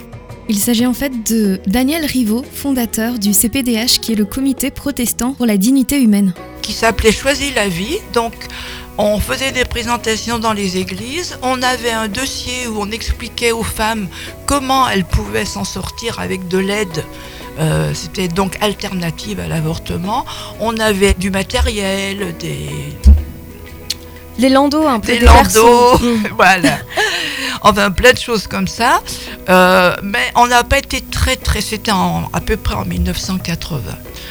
Il 0.52 0.60
s'agit 0.60 0.86
en 0.86 0.94
fait 0.94 1.14
de 1.32 1.62
Daniel 1.66 2.04
Rivaud, 2.04 2.44
fondateur 2.54 3.18
du 3.20 3.32
CPDH, 3.32 4.02
qui 4.02 4.12
est 4.12 4.16
le 4.16 4.26
Comité 4.26 4.70
protestant 4.70 5.32
pour 5.32 5.46
la 5.46 5.56
dignité 5.56 5.98
humaine 6.02 6.34
qui 6.62 6.74
s'appelait 6.74 7.14
Choisis 7.14 7.56
la 7.56 7.70
vie. 7.70 8.00
Donc, 8.12 8.34
on 8.98 9.18
faisait 9.22 9.54
des 9.54 9.64
présentations 9.64 10.40
dans 10.40 10.52
les 10.52 10.76
églises. 10.76 11.40
On 11.42 11.62
avait 11.62 11.92
un 11.92 12.10
dossier 12.10 12.68
où 12.68 12.82
on 12.82 12.92
expliquait 12.92 13.54
aux 13.54 13.64
femmes 13.64 14.10
comment 14.46 14.90
elles 14.90 15.06
pouvaient 15.06 15.46
s'en 15.46 15.64
sortir 15.64 16.20
avec 16.20 16.50
de 16.50 16.58
l'aide. 16.58 17.06
Euh, 17.60 17.94
c'était 17.94 18.28
donc 18.28 18.58
alternative 18.60 19.40
à 19.40 19.48
l'avortement. 19.48 20.26
On 20.60 20.76
avait 20.80 21.14
du 21.14 21.32
matériel, 21.32 22.36
des. 22.42 22.68
Les 24.38 24.50
landaux, 24.50 24.86
un 24.86 25.00
peu. 25.00 25.14
Des, 25.14 25.20
landaux, 25.20 25.98
voilà. 26.36 26.80
Enfin, 27.62 27.92
plein 27.92 28.14
de 28.14 28.18
choses 28.18 28.48
comme 28.48 28.68
ça. 28.68 29.02
Euh, 29.50 29.96
mais 30.04 30.32
on 30.36 30.48
n'a 30.48 30.64
pas 30.64 30.80
été 30.80 31.02
très, 31.02 31.36
très. 31.36 31.62
C'était 31.62 31.92
à 31.92 32.42
peu 32.42 32.58
près 32.58 32.76
en 32.76 32.86
1980. 32.86 33.82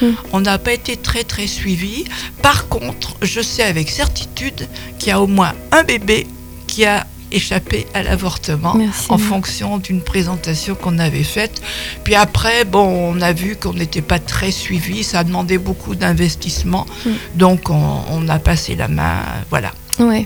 Hmm. 0.01 0.11
On 0.33 0.41
n'a 0.41 0.57
pas 0.57 0.73
été 0.73 0.97
très 0.97 1.23
très 1.23 1.47
suivi. 1.47 2.05
Par 2.41 2.67
contre, 2.67 3.15
je 3.21 3.41
sais 3.41 3.63
avec 3.63 3.89
certitude 3.89 4.67
qu'il 4.99 5.09
y 5.09 5.11
a 5.11 5.21
au 5.21 5.27
moins 5.27 5.53
un 5.71 5.83
bébé 5.83 6.27
qui 6.67 6.85
a 6.85 7.05
échappé 7.31 7.87
à 7.93 8.03
l'avortement 8.03 8.77
en 9.09 9.17
fonction 9.17 9.77
d'une 9.77 10.01
présentation 10.01 10.75
qu'on 10.75 10.99
avait 10.99 11.23
faite. 11.23 11.61
Puis 12.03 12.15
après, 12.15 12.65
bon, 12.65 13.13
on 13.15 13.21
a 13.21 13.33
vu 13.33 13.55
qu'on 13.55 13.73
n'était 13.73 14.01
pas 14.01 14.19
très 14.19 14.51
suivi, 14.51 15.03
ça 15.03 15.19
a 15.19 15.23
demandé 15.23 15.57
beaucoup 15.57 15.95
d'investissement, 15.95 16.85
hmm. 17.05 17.11
donc 17.35 17.69
on, 17.69 18.27
a 18.27 18.39
passé 18.39 18.75
la 18.75 18.87
main, 18.87 19.21
voilà. 19.49 19.71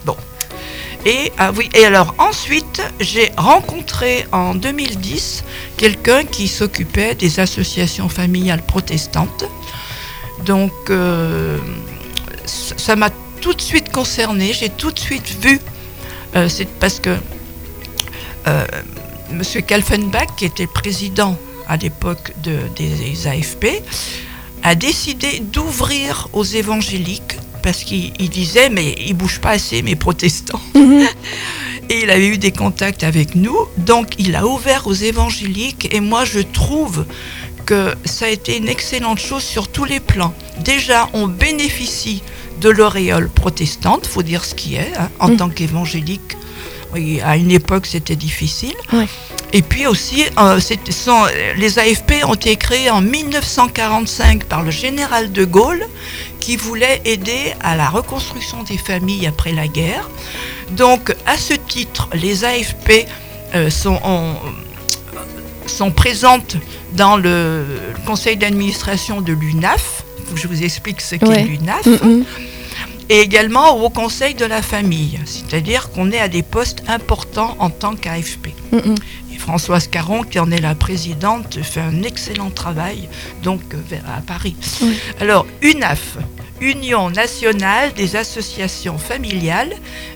Bon. 0.05 0.15
Et, 1.05 1.31
ah 1.37 1.51
oui, 1.55 1.69
et 1.75 1.85
alors 1.85 2.15
ensuite, 2.17 2.81
j'ai 2.99 3.31
rencontré 3.37 4.25
en 4.31 4.55
2010 4.55 5.43
quelqu'un 5.77 6.23
qui 6.23 6.47
s'occupait 6.47 7.13
des 7.13 7.39
associations 7.39 8.09
familiales 8.09 8.63
protestantes. 8.63 9.45
Donc, 10.45 10.71
euh, 10.89 11.59
ça 12.45 12.95
m'a 12.95 13.11
tout 13.39 13.53
de 13.53 13.61
suite 13.61 13.91
concerné, 13.91 14.51
j'ai 14.53 14.69
tout 14.69 14.91
de 14.91 14.97
suite 14.97 15.29
vu. 15.39 15.59
Euh, 16.35 16.49
c'est 16.49 16.67
parce 16.67 16.99
que 16.99 17.15
euh, 18.47 18.65
M. 19.29 19.43
Kalfenbach, 19.61 20.35
qui 20.35 20.45
était 20.45 20.67
président 20.67 21.37
à 21.67 21.77
l'époque 21.77 22.33
de, 22.43 22.57
des 22.75 23.27
AFP, 23.27 23.83
a 24.63 24.73
décidé 24.73 25.39
d'ouvrir 25.39 26.29
aux 26.33 26.43
évangéliques 26.43 27.37
parce 27.65 27.83
qu'il 27.83 28.29
disait, 28.29 28.69
mais 28.69 28.93
ils 29.07 29.15
bougent 29.15 29.41
pas 29.41 29.49
assez, 29.49 29.81
mes 29.81 29.95
protestants. 29.95 30.61
Mhm. 30.75 31.07
et 31.89 32.01
il 32.03 32.09
avait 32.11 32.27
eu 32.27 32.37
des 32.37 32.51
contacts 32.51 33.03
avec 33.03 33.33
nous, 33.33 33.57
donc 33.77 34.07
il 34.19 34.35
a 34.35 34.45
ouvert 34.45 34.85
aux 34.85 34.93
évangéliques, 34.93 35.87
et 35.95 35.99
moi 35.99 36.25
je 36.25 36.41
trouve 36.41 37.05
que 37.65 37.95
ça 38.05 38.25
a 38.25 38.29
été 38.29 38.57
une 38.57 38.67
excellente 38.67 39.17
chose 39.17 39.41
sur 39.41 39.67
tous 39.67 39.85
les 39.85 39.99
plans. 39.99 40.33
Déjà, 40.63 41.09
on 41.13 41.27
bénéficie 41.27 42.21
de 42.61 42.69
l'auréole 42.69 43.29
protestante, 43.29 44.05
faut 44.05 44.21
dire 44.21 44.45
ce 44.45 44.53
qui 44.53 44.75
est, 44.75 44.93
hein, 44.99 45.09
en 45.19 45.29
mhm. 45.29 45.37
tant 45.37 45.49
qu'évangélique. 45.49 46.37
Oui, 46.93 47.19
à 47.21 47.35
une 47.35 47.51
époque, 47.51 47.87
c'était 47.87 48.15
difficile. 48.15 48.75
Et 49.53 49.61
puis 49.61 49.87
aussi, 49.87 50.25
euh, 50.37 50.59
les 51.57 51.79
AFP 51.79 52.25
ont 52.25 52.33
été 52.33 52.55
créés 52.55 52.89
en 52.89 53.01
1945 53.01 54.43
par 54.45 54.63
le 54.63 54.71
général 54.71 55.31
de 55.31 55.45
Gaulle, 55.45 55.85
qui 56.39 56.57
voulait 56.57 57.01
aider 57.05 57.53
à 57.61 57.75
la 57.75 57.89
reconstruction 57.89 58.63
des 58.63 58.77
familles 58.77 59.27
après 59.27 59.51
la 59.51 59.67
guerre. 59.67 60.09
Donc, 60.71 61.15
à 61.25 61.37
ce 61.37 61.53
titre, 61.53 62.09
les 62.13 62.43
AFP 62.43 63.07
euh, 63.55 63.69
sont, 63.69 63.99
sont 65.65 65.91
présentes 65.91 66.57
dans 66.93 67.17
le 67.17 67.65
conseil 68.05 68.37
d'administration 68.37 69.21
de 69.21 69.33
l'UNAF, 69.33 70.03
je 70.35 70.47
vous 70.47 70.63
explique 70.63 71.01
ce 71.01 71.15
qu'est 71.15 71.43
l'UNAF. 71.43 71.85
Mm, 71.85 72.07
mm. 72.07 72.25
Et 73.09 73.19
également 73.19 73.77
au 73.83 73.89
conseil 73.89 74.33
de 74.33 74.45
la 74.45 74.61
famille, 74.61 75.19
c'est-à-dire 75.25 75.91
qu'on 75.91 76.11
est 76.11 76.19
à 76.19 76.27
des 76.27 76.41
postes 76.41 76.83
importants 76.87 77.55
en 77.59 77.69
tant 77.69 77.95
qu'AFP. 77.95 78.47
Mm, 78.71 78.95
et 79.33 79.37
Françoise 79.37 79.87
Caron, 79.87 80.23
qui 80.23 80.39
en 80.39 80.49
est 80.49 80.61
la 80.61 80.73
présidente, 80.73 81.61
fait 81.61 81.81
un 81.81 82.01
excellent 82.01 82.49
travail 82.49 83.07
donc 83.43 83.61
euh, 83.73 83.97
à 84.07 84.21
Paris. 84.21 84.55
Alors, 85.19 85.45
UNAF, 85.61 86.17
Union 86.61 87.09
nationale 87.09 87.93
des 87.93 88.15
associations 88.15 88.97
familiales, 88.97 89.73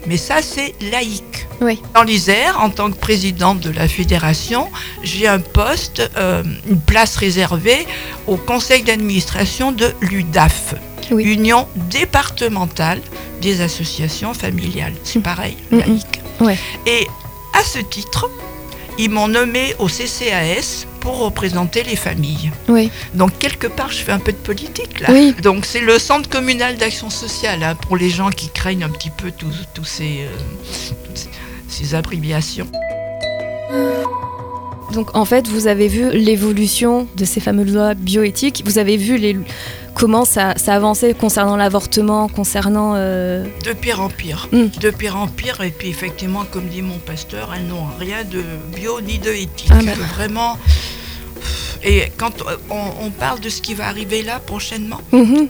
mais 0.07 0.17
ça 0.17 0.41
c'est 0.41 0.73
laïque. 0.91 1.47
Oui. 1.61 1.81
Dans 1.93 2.03
l'Isère, 2.03 2.59
en 2.61 2.69
tant 2.69 2.89
que 2.89 2.97
présidente 2.97 3.59
de 3.59 3.69
la 3.69 3.87
fédération, 3.87 4.69
j'ai 5.03 5.27
un 5.27 5.39
poste, 5.39 6.09
euh, 6.17 6.43
une 6.69 6.79
place 6.79 7.17
réservée 7.17 7.85
au 8.27 8.37
conseil 8.37 8.83
d'administration 8.83 9.73
de 9.73 9.91
l'UDAF, 10.01 10.75
Union 11.17 11.67
départementale 11.89 13.01
des 13.41 13.61
associations 13.61 14.33
familiales. 14.33 14.93
C'est 15.03 15.21
pareil, 15.21 15.57
laïque. 15.71 16.21
Et 16.85 17.07
à 17.53 17.63
ce 17.63 17.79
titre, 17.79 18.29
ils 18.97 19.09
m'ont 19.09 19.27
nommé 19.29 19.75
au 19.79 19.87
CCAS 19.87 20.85
pour 20.99 21.19
représenter 21.19 21.83
les 21.83 21.95
familles. 21.95 22.51
Oui. 22.67 22.91
Donc 23.13 23.37
quelque 23.39 23.67
part, 23.67 23.91
je 23.91 23.99
fais 23.99 24.11
un 24.11 24.19
peu 24.19 24.33
de 24.33 24.37
politique 24.37 24.99
là. 24.99 25.07
Oui. 25.11 25.33
Donc 25.41 25.65
c'est 25.65 25.79
le 25.79 25.97
centre 25.97 26.29
communal 26.29 26.75
d'action 26.75 27.09
sociale 27.09 27.63
hein, 27.63 27.75
pour 27.75 27.95
les 27.95 28.09
gens 28.09 28.29
qui 28.29 28.49
craignent 28.49 28.83
un 28.83 28.89
petit 28.89 29.09
peu 29.09 29.31
tous, 29.31 29.85
ces, 29.85 30.21
euh, 30.21 31.23
ces 31.69 31.95
abréviations. 31.95 32.67
Donc 34.93 35.15
en 35.15 35.25
fait, 35.25 35.47
vous 35.47 35.67
avez 35.67 35.87
vu 35.87 36.09
l'évolution 36.11 37.07
de 37.15 37.23
ces 37.23 37.39
fameuses 37.39 37.73
lois 37.73 37.93
bioéthiques, 37.93 38.63
vous 38.65 38.79
avez 38.79 38.97
vu 38.97 39.17
les, 39.17 39.37
comment 39.99 40.23
ça, 40.23 40.53
ça 40.55 40.75
avançait 40.75 41.13
concernant 41.13 41.57
l'avortement, 41.57 42.29
concernant... 42.29 42.93
Euh, 42.95 43.45
de 43.65 43.73
pire 43.73 44.01
en 44.01 44.09
pire. 44.09 44.47
Hmm. 44.51 44.67
De 44.79 44.89
pire 44.89 45.17
en 45.17 45.27
pire. 45.27 45.59
Et 45.61 45.71
puis 45.71 45.89
effectivement, 45.89 46.45
comme 46.49 46.67
dit 46.67 46.81
mon 46.81 46.97
pasteur, 46.97 47.53
elles 47.55 47.67
n'ont 47.67 47.85
rien 47.99 48.23
de 48.23 48.41
bio 48.75 49.01
ni 49.01 49.19
de 49.19 49.31
éthique. 49.31 49.69
Ah, 49.71 49.79
bah. 49.83 49.91
Vraiment... 50.15 50.57
Et 51.81 52.11
quand 52.17 52.43
on, 52.69 53.09
parle 53.09 53.39
de 53.39 53.47
ce 53.47 53.61
qui 53.61 53.73
va 53.73 53.87
arriver 53.87 54.21
là 54.21 54.39
prochainement, 54.39 54.99
mhm. 55.13 55.47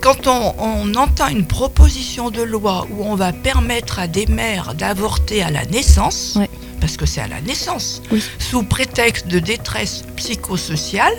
quand 0.00 0.26
on, 0.26 0.94
entend 0.96 1.28
une 1.28 1.46
proposition 1.46 2.30
de 2.30 2.42
loi 2.42 2.88
où 2.90 3.04
on 3.04 3.14
va 3.14 3.32
permettre 3.32 4.00
à 4.00 4.08
des 4.08 4.26
mères 4.26 4.74
d'avorter 4.74 5.44
à 5.44 5.52
la 5.52 5.64
naissance, 5.66 6.36
parce 6.80 6.96
que 6.96 7.06
c'est 7.06 7.20
à 7.20 7.28
la 7.28 7.40
naissance, 7.40 8.02
sous 8.40 8.64
prétexte 8.64 9.28
de 9.28 9.38
détresse 9.38 10.02
psychosociale, 10.16 11.14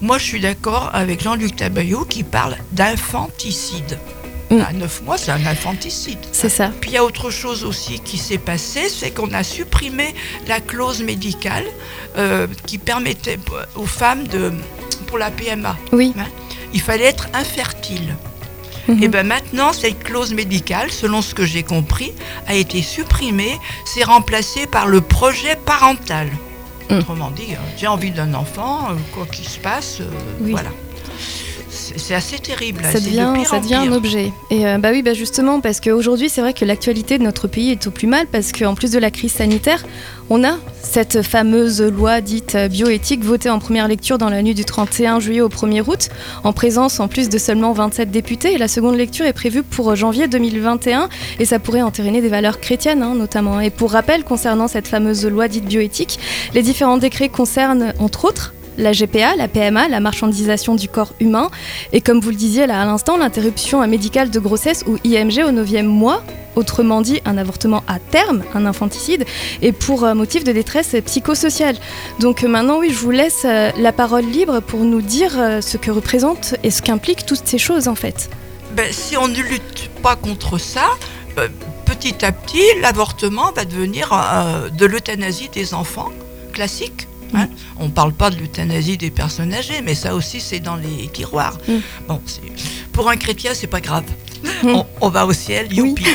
moi, 0.00 0.18
je 0.18 0.24
suis 0.24 0.40
d'accord 0.40 0.90
avec 0.92 1.22
Jean-Luc 1.22 1.56
Tabayou 1.56 2.04
qui 2.04 2.22
parle 2.22 2.56
d'infanticide. 2.72 3.98
Mm. 4.50 4.60
À 4.60 4.72
9 4.72 5.02
mois, 5.02 5.18
c'est 5.18 5.30
un 5.30 5.46
infanticide. 5.46 6.18
C'est 6.32 6.48
ça. 6.48 6.72
Puis 6.80 6.90
il 6.90 6.94
y 6.94 6.96
a 6.96 7.04
autre 7.04 7.30
chose 7.30 7.64
aussi 7.64 8.00
qui 8.00 8.18
s'est 8.18 8.38
passé, 8.38 8.88
c'est 8.88 9.10
qu'on 9.10 9.32
a 9.32 9.44
supprimé 9.44 10.14
la 10.48 10.60
clause 10.60 11.02
médicale 11.02 11.64
euh, 12.16 12.46
qui 12.66 12.78
permettait 12.78 13.38
aux 13.76 13.86
femmes 13.86 14.26
de, 14.26 14.52
pour 15.06 15.18
la 15.18 15.30
PMA. 15.30 15.76
Oui. 15.92 16.12
Hein, 16.18 16.26
il 16.72 16.80
fallait 16.80 17.04
être 17.04 17.28
infertile. 17.32 18.16
Mm-hmm. 18.88 19.04
Et 19.04 19.08
bien 19.08 19.22
maintenant, 19.22 19.72
cette 19.72 20.02
clause 20.02 20.32
médicale, 20.32 20.90
selon 20.90 21.22
ce 21.22 21.34
que 21.34 21.44
j'ai 21.44 21.62
compris, 21.62 22.12
a 22.48 22.54
été 22.54 22.82
supprimée. 22.82 23.56
C'est 23.84 24.04
remplacé 24.04 24.66
par 24.66 24.88
le 24.88 25.00
projet 25.00 25.56
parental. 25.64 26.28
Mm. 26.90 26.98
Autrement 26.98 27.30
dit, 27.30 27.52
euh, 27.52 27.56
j'ai 27.76 27.86
envie 27.86 28.10
d'un 28.10 28.34
enfant, 28.34 28.90
euh, 28.90 28.94
quoi 29.14 29.26
qu'il 29.26 29.46
se 29.46 29.58
passe, 29.58 30.00
euh, 30.00 30.10
voilà 30.40 30.70
c'est 31.96 32.14
assez 32.14 32.38
terrible. 32.38 32.82
Ça 32.84 33.00
devient, 33.00 33.32
ça 33.44 33.60
devient 33.60 33.74
un 33.74 33.92
objet. 33.92 34.32
Et 34.50 34.64
bah 34.78 34.90
oui, 34.92 35.02
bah 35.02 35.14
justement, 35.14 35.60
parce 35.60 35.80
qu'aujourd'hui, 35.80 36.28
c'est 36.28 36.40
vrai 36.40 36.52
que 36.52 36.64
l'actualité 36.64 37.18
de 37.18 37.22
notre 37.22 37.48
pays 37.48 37.70
est 37.70 37.86
au 37.86 37.90
plus 37.90 38.06
mal, 38.06 38.26
parce 38.26 38.52
qu'en 38.52 38.74
plus 38.74 38.90
de 38.90 38.98
la 38.98 39.10
crise 39.10 39.32
sanitaire, 39.32 39.84
on 40.32 40.44
a 40.44 40.58
cette 40.82 41.22
fameuse 41.22 41.82
loi 41.82 42.20
dite 42.20 42.56
bioéthique 42.56 43.24
votée 43.24 43.50
en 43.50 43.58
première 43.58 43.88
lecture 43.88 44.16
dans 44.16 44.28
la 44.28 44.42
nuit 44.42 44.54
du 44.54 44.64
31 44.64 45.18
juillet 45.20 45.40
au 45.40 45.48
1er 45.48 45.82
août, 45.88 46.08
en 46.44 46.52
présence 46.52 47.00
en 47.00 47.08
plus 47.08 47.28
de 47.28 47.38
seulement 47.38 47.72
27 47.72 48.10
députés. 48.10 48.54
Et 48.54 48.58
la 48.58 48.68
seconde 48.68 48.96
lecture 48.96 49.26
est 49.26 49.32
prévue 49.32 49.62
pour 49.62 49.94
janvier 49.96 50.28
2021 50.28 51.08
et 51.38 51.44
ça 51.44 51.58
pourrait 51.58 51.82
entériner 51.82 52.20
des 52.20 52.28
valeurs 52.28 52.60
chrétiennes 52.60 53.02
hein, 53.02 53.14
notamment. 53.14 53.60
Et 53.60 53.70
pour 53.70 53.90
rappel, 53.90 54.24
concernant 54.24 54.68
cette 54.68 54.88
fameuse 54.88 55.26
loi 55.26 55.48
dite 55.48 55.64
bioéthique, 55.64 56.18
les 56.54 56.62
différents 56.62 56.98
décrets 56.98 57.28
concernent 57.28 57.92
entre 57.98 58.24
autres 58.24 58.54
la 58.80 58.92
GPA, 58.92 59.36
la 59.36 59.48
PMA, 59.48 59.88
la 59.88 60.00
marchandisation 60.00 60.74
du 60.74 60.88
corps 60.88 61.12
humain, 61.20 61.50
et 61.92 62.00
comme 62.00 62.20
vous 62.20 62.30
le 62.30 62.36
disiez 62.36 62.66
là 62.66 62.80
à 62.82 62.84
l'instant, 62.86 63.16
l'interruption 63.16 63.86
médicale 63.86 64.30
de 64.30 64.40
grossesse 64.40 64.84
ou 64.86 64.96
IMG 65.04 65.44
au 65.44 65.52
9e 65.52 65.84
mois, 65.84 66.22
autrement 66.56 67.00
dit 67.00 67.20
un 67.24 67.38
avortement 67.38 67.84
à 67.86 67.98
terme, 67.98 68.42
un 68.54 68.66
infanticide, 68.66 69.24
et 69.62 69.72
pour 69.72 70.04
euh, 70.04 70.14
motif 70.14 70.44
de 70.44 70.52
détresse 70.52 70.96
psychosociale. 71.04 71.76
Donc 72.18 72.42
euh, 72.42 72.48
maintenant, 72.48 72.78
oui, 72.78 72.90
je 72.90 72.98
vous 72.98 73.10
laisse 73.10 73.42
euh, 73.44 73.70
la 73.76 73.92
parole 73.92 74.24
libre 74.24 74.60
pour 74.60 74.80
nous 74.80 75.02
dire 75.02 75.32
ce 75.60 75.76
que 75.76 75.90
représente 75.90 76.54
et 76.62 76.70
ce 76.70 76.82
qu'impliquent 76.82 77.26
toutes 77.26 77.46
ces 77.46 77.58
choses 77.58 77.88
en 77.88 77.94
fait. 77.94 78.30
Ben, 78.72 78.92
si 78.92 79.16
on 79.16 79.28
ne 79.28 79.40
lutte 79.40 79.90
pas 80.02 80.16
contre 80.16 80.58
ça, 80.58 80.90
petit 81.84 82.24
à 82.24 82.32
petit, 82.32 82.62
l'avortement 82.80 83.52
va 83.52 83.64
devenir 83.64 84.10
de 84.72 84.86
l'euthanasie 84.86 85.48
des 85.52 85.74
enfants 85.74 86.10
classique. 86.50 87.09
Hein. 87.34 87.48
On 87.78 87.86
ne 87.86 87.90
parle 87.90 88.12
pas 88.12 88.30
de 88.30 88.36
l'euthanasie 88.36 88.96
des 88.96 89.10
personnes 89.10 89.52
âgées, 89.52 89.82
mais 89.82 89.94
ça 89.94 90.14
aussi 90.14 90.40
c'est 90.40 90.60
dans 90.60 90.76
les 90.76 91.08
tiroirs. 91.08 91.58
Mm. 91.68 91.74
Bon, 92.08 92.20
pour 92.92 93.08
un 93.08 93.16
chrétien, 93.16 93.52
c'est 93.54 93.66
pas 93.66 93.80
grave. 93.80 94.04
Mm. 94.62 94.82
On, 95.00 95.08
va 95.08 95.26
au 95.26 95.32
ciel, 95.32 95.72
youpi. 95.72 96.06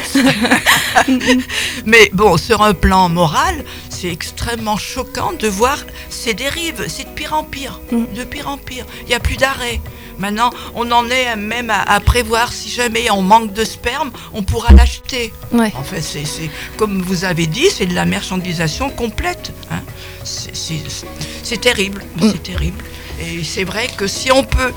mais 1.86 2.10
bon, 2.14 2.38
sur 2.38 2.62
un 2.62 2.74
plan 2.74 3.10
moral, 3.10 3.64
c'est 3.90 4.12
extrêmement 4.12 4.78
choquant 4.78 5.34
de 5.34 5.48
voir 5.48 5.78
ces 6.10 6.34
dérives. 6.34 6.86
C'est 6.88 7.06
de 7.06 7.10
pire 7.10 7.34
en 7.34 7.44
pire, 7.44 7.80
mm. 7.92 8.06
de 8.16 8.24
pire 8.24 8.50
en 8.50 8.58
pire. 8.58 8.86
Il 9.04 9.08
n'y 9.08 9.14
a 9.16 9.20
plus 9.20 9.38
d'arrêt. 9.38 9.80
Maintenant, 10.20 10.50
on 10.76 10.92
en 10.92 11.10
est 11.10 11.36
même 11.36 11.70
à, 11.70 12.00
prévoir 12.00 12.52
si 12.54 12.70
jamais 12.70 13.10
on 13.12 13.22
manque 13.22 13.54
de 13.54 13.64
sperme, 13.64 14.12
on 14.34 14.44
pourra 14.44 14.74
l'acheter. 14.74 15.34
En 15.54 15.84
fait, 15.84 16.02
c'est 16.02 16.50
comme 16.78 17.02
vous 17.02 17.26
avez 17.26 17.48
dit, 17.48 17.70
c'est 17.70 17.86
de 17.86 17.96
la 17.96 18.06
marchandisation 18.06 18.90
complète. 18.90 19.52
Hein. 19.72 19.82
C'est 20.24 21.62
terrible, 21.62 22.04
mm. 22.18 22.32
c'est 22.32 22.44
terrible. 22.44 22.84
Et 23.22 23.44
c'est 23.44 23.64
vrai 23.64 23.88
que 23.96 24.08
si 24.08 24.32
on 24.32 24.44
peut 24.44 24.74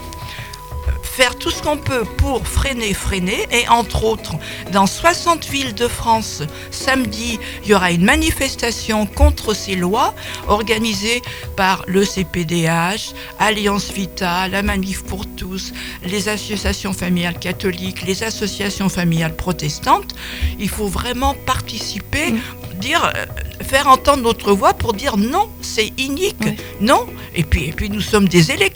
faire 1.18 1.34
tout 1.34 1.50
ce 1.50 1.60
qu'on 1.64 1.76
peut 1.76 2.04
pour 2.18 2.46
freiner, 2.46 2.94
freiner. 2.94 3.48
Et 3.50 3.66
entre 3.68 4.04
autres, 4.04 4.36
dans 4.70 4.86
60 4.86 5.46
villes 5.46 5.74
de 5.74 5.88
France, 5.88 6.44
samedi, 6.70 7.40
il 7.64 7.70
y 7.70 7.74
aura 7.74 7.90
une 7.90 8.04
manifestation 8.04 9.04
contre 9.04 9.52
ces 9.52 9.74
lois 9.74 10.14
organisée 10.46 11.20
par 11.56 11.82
le 11.88 12.04
CPDH, 12.04 13.14
Alliance 13.40 13.90
Vita, 13.90 14.46
la 14.46 14.62
Manif 14.62 15.02
pour 15.02 15.26
tous, 15.26 15.72
les 16.04 16.28
associations 16.28 16.92
familiales 16.92 17.40
catholiques, 17.40 18.06
les 18.06 18.22
associations 18.22 18.88
familiales 18.88 19.34
protestantes. 19.34 20.14
Il 20.60 20.68
faut 20.68 20.86
vraiment 20.86 21.34
participer, 21.34 22.30
mm. 22.30 22.40
dire, 22.78 23.04
euh, 23.04 23.26
faire 23.64 23.88
entendre 23.88 24.22
notre 24.22 24.52
voix 24.52 24.72
pour 24.72 24.92
dire 24.92 25.16
non, 25.16 25.48
c'est 25.62 25.90
inique, 25.98 26.46
non. 26.80 27.06
Et 27.34 27.42
puis, 27.42 27.64
et 27.64 27.72
puis 27.72 27.90
nous 27.90 28.00
sommes 28.00 28.28
des 28.28 28.52
électeurs, 28.52 28.67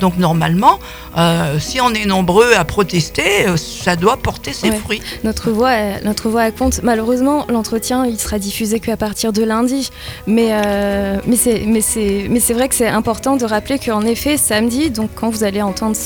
donc 0.00 0.16
normalement, 0.16 0.78
euh, 1.16 1.58
si 1.58 1.80
on 1.80 1.92
est 1.92 2.06
nombreux 2.06 2.52
à 2.54 2.64
protester, 2.64 3.46
euh, 3.46 3.56
ça 3.56 3.96
doit 3.96 4.16
porter 4.16 4.52
ses 4.52 4.70
fruits. 4.70 5.02
Notre 5.24 5.50
voix, 5.50 5.72
notre 6.04 6.28
voix 6.28 6.50
compte. 6.50 6.82
Malheureusement, 6.82 7.46
l'entretien 7.48 8.06
il 8.06 8.18
sera 8.18 8.38
diffusé 8.38 8.80
qu'à 8.80 8.96
partir 8.96 9.32
de 9.32 9.42
lundi, 9.42 9.90
mais 10.26 10.50
euh, 10.52 11.18
mais 11.26 11.36
c'est 11.36 11.64
mais 11.66 11.80
c'est 11.80 12.26
mais 12.30 12.40
c'est 12.40 12.54
vrai 12.54 12.68
que 12.68 12.74
c'est 12.74 12.88
important 12.88 13.36
de 13.36 13.44
rappeler 13.44 13.78
qu'en 13.78 14.02
effet 14.02 14.36
samedi, 14.36 14.90
donc 14.90 15.10
quand 15.14 15.30
vous 15.30 15.44
allez 15.44 15.62
entendre 15.62 15.96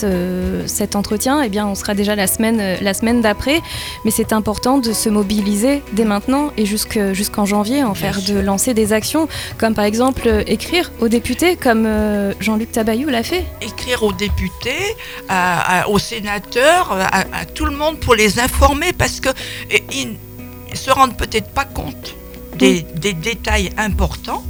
cet 0.66 0.96
entretien, 0.96 1.42
eh 1.42 1.48
bien 1.48 1.66
on 1.66 1.74
sera 1.74 1.94
déjà 1.94 2.14
la 2.16 2.26
semaine 2.26 2.78
la 2.80 2.94
semaine 2.94 3.20
d'après, 3.20 3.60
mais 4.04 4.10
c'est 4.10 4.32
important 4.32 4.78
de 4.78 4.92
se 4.92 5.08
mobiliser 5.08 5.82
dès 5.92 6.04
maintenant 6.04 6.50
et 6.56 6.64
jusqu'en 6.66 7.44
janvier 7.44 7.84
en 7.84 7.94
faire 7.94 8.20
de 8.26 8.38
lancer 8.38 8.74
des 8.74 8.92
actions 8.92 9.28
comme 9.58 9.74
par 9.74 9.84
exemple 9.84 10.44
écrire 10.46 10.90
aux 11.00 11.08
députés 11.08 11.56
comme 11.56 11.86
Jean-Luc 12.40 12.72
Tabayou 12.72 13.08
l'a 13.08 13.22
fait. 13.24 13.44
Écrire 13.60 14.02
aux 14.02 14.12
députés 14.12 14.96
aux 15.88 15.98
sénateurs, 15.98 16.92
à, 16.92 17.44
tout 17.44 17.64
le 17.64 17.76
monde 17.76 17.98
pour 17.98 18.14
les 18.14 18.38
informer 18.38 18.92
parce 18.92 19.20
qu'ils 19.20 20.16
ne 20.70 20.76
se 20.76 20.90
rendent 20.90 21.16
peut-être 21.16 21.50
pas 21.50 21.64
compte 21.64 22.14
des, 22.56 22.82
détails 23.12 23.70
importants. 23.76 24.44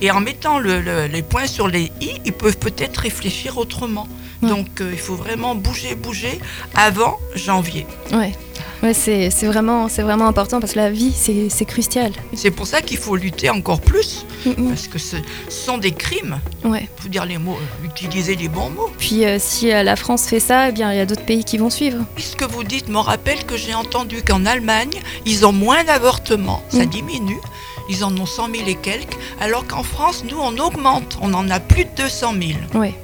Et 0.00 0.10
en 0.10 0.20
mettant 0.20 0.58
les 0.58 1.22
points 1.22 1.46
sur 1.46 1.68
les 1.68 1.92
i, 2.00 2.20
ils 2.24 2.32
peuvent 2.32 2.58
peut-être 2.58 2.98
réfléchir 2.98 3.58
autrement. 3.58 4.08
Donc 4.42 4.80
euh, 4.80 4.90
il 4.92 4.98
faut 4.98 5.14
vraiment 5.14 5.54
bouger, 5.54 5.94
bouger 5.94 6.40
avant 6.74 7.18
janvier. 7.36 7.86
Ouais. 8.12 8.32
Ouais, 8.82 8.94
c'est 8.94 9.28
vraiment, 9.46 9.86
vraiment 9.86 10.26
important 10.26 10.58
parce 10.58 10.72
que 10.72 10.78
la 10.78 10.90
vie, 10.90 11.12
c'est 11.12 11.64
crucial. 11.64 12.12
C'est 12.34 12.50
pour 12.50 12.66
ça 12.66 12.82
qu'il 12.82 12.96
faut 12.96 13.16
lutter 13.16 13.48
encore 13.50 13.80
plus, 13.80 14.26
parce 14.68 14.88
que 14.88 14.98
ce 14.98 15.16
sont 15.48 15.78
des 15.78 15.92
crimes. 15.92 16.40
Ouais. 16.64 16.88
Il 16.98 17.02
faut 17.02 17.08
dire 17.08 17.24
les 17.24 17.38
mots, 17.38 17.56
euh, 17.56 17.86
utiliser 17.86 18.34
les 18.34 18.48
bons 18.48 18.70
mots. 18.70 18.90
Puis 18.98 19.24
euh, 19.24 19.36
si 19.38 19.68
la 19.68 19.96
France 19.96 20.26
fait 20.26 20.40
ça, 20.40 20.68
eh 20.68 20.72
bien 20.72 20.92
il 20.92 20.96
y 20.96 21.00
a 21.00 21.06
d'autres 21.06 21.24
pays 21.24 21.44
qui 21.44 21.58
vont 21.58 21.70
suivre. 21.70 22.04
Ce 22.16 22.34
que 22.34 22.44
vous 22.44 22.64
dites 22.64 22.88
me 22.88 22.98
rappelle 22.98 23.44
que 23.44 23.56
j'ai 23.56 23.74
entendu 23.74 24.22
qu'en 24.22 24.46
Allemagne, 24.46 25.00
ils 25.26 25.46
ont 25.46 25.52
moins 25.52 25.84
d'avortements, 25.84 26.62
ça 26.68 26.84
mm. 26.84 26.90
diminue. 26.90 27.40
Ils 27.88 28.04
en 28.04 28.16
ont 28.16 28.26
100 28.26 28.54
000 28.54 28.68
et 28.68 28.74
quelques, 28.74 29.16
alors 29.40 29.66
qu'en 29.66 29.82
France, 29.82 30.24
nous, 30.28 30.38
on 30.38 30.56
augmente. 30.58 31.18
On 31.20 31.34
en 31.34 31.48
a 31.50 31.60
plus 31.60 31.84
de 31.84 31.90
200 31.96 32.34
000. 32.40 32.52
Oui. 32.74 32.94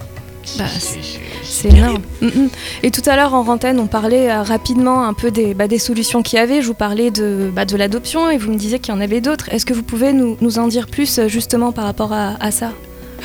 Bah, 0.56 0.64
c'est 1.48 1.68
énorme. 1.68 2.02
Mm, 2.20 2.26
mm. 2.26 2.48
Et 2.82 2.90
tout 2.90 3.02
à 3.06 3.16
l'heure 3.16 3.34
en 3.34 3.42
rantaine, 3.42 3.78
on 3.80 3.86
parlait 3.86 4.30
euh, 4.30 4.42
rapidement 4.42 5.04
un 5.04 5.14
peu 5.14 5.30
des, 5.30 5.54
bah, 5.54 5.68
des 5.68 5.78
solutions 5.78 6.22
qu'il 6.22 6.38
y 6.38 6.42
avait. 6.42 6.62
Je 6.62 6.66
vous 6.66 6.74
parlais 6.74 7.10
de, 7.10 7.50
bah, 7.54 7.64
de 7.64 7.76
l'adoption 7.76 8.30
et 8.30 8.36
vous 8.36 8.52
me 8.52 8.56
disiez 8.56 8.78
qu'il 8.78 8.94
y 8.94 8.96
en 8.96 9.00
avait 9.00 9.20
d'autres. 9.20 9.48
Est-ce 9.52 9.66
que 9.66 9.74
vous 9.74 9.82
pouvez 9.82 10.12
nous, 10.12 10.36
nous, 10.40 10.58
en 10.58 10.68
dire 10.68 10.86
plus 10.86 11.18
euh, 11.18 11.28
justement 11.28 11.72
par 11.72 11.84
rapport 11.84 12.12
à, 12.12 12.34
à 12.40 12.50
ça? 12.50 12.72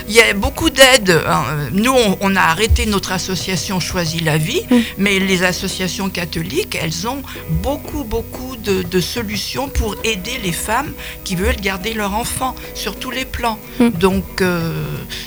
Il 0.08 0.14
y 0.14 0.22
a 0.22 0.34
beaucoup 0.34 0.70
d'aides. 0.70 1.22
Hein. 1.28 1.44
Nous, 1.72 1.94
on, 2.22 2.36
a 2.36 2.42
arrêté 2.42 2.86
notre 2.86 3.12
association 3.12 3.80
Choisis 3.80 4.22
la 4.22 4.38
vie, 4.38 4.62
mm. 4.70 4.78
mais 4.98 5.20
les 5.20 5.44
associations 5.44 6.10
catholiques, 6.10 6.78
elles 6.82 7.08
ont 7.08 7.22
beaucoup, 7.62 8.04
beaucoup 8.04 8.56
de, 8.58 9.00
solutions 9.00 9.68
pour 9.68 9.96
aider 10.04 10.40
les 10.44 10.52
femmes 10.52 10.94
qui 11.24 11.36
veulent 11.36 11.58
garder 11.58 11.94
leur 11.94 12.14
enfant 12.16 12.56
sur 12.74 12.96
tous 12.96 13.12
les 13.12 13.26
plans. 13.26 13.60
Mm. 13.80 13.90
Donc, 13.90 14.42
euh, 14.42 14.84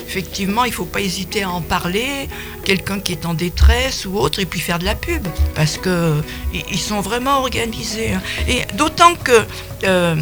effectivement, 0.07 0.65
il 0.65 0.71
ne 0.71 0.75
faut 0.75 0.85
pas 0.85 1.01
hésiter 1.01 1.43
à 1.43 1.51
en 1.51 1.61
parler. 1.61 2.29
Quelqu'un 2.65 2.99
qui 2.99 3.13
est 3.13 3.27
en 3.27 3.35
détresse 3.35 4.07
ou 4.07 4.19
autre, 4.19 4.41
et 4.41 4.47
puis 4.47 4.59
faire 4.59 4.81
de 4.81 4.85
la 4.85 4.97
pub, 4.97 5.25
parce 5.55 5.79
qu'ils 5.79 6.81
sont 6.81 7.01
vraiment 7.01 7.39
organisés. 7.39 8.15
Hein. 8.15 8.23
Et 8.49 8.63
d'autant 8.75 9.15
que 9.15 9.45
euh, 9.85 10.17